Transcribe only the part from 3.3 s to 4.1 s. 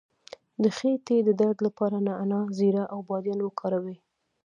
وکاروئ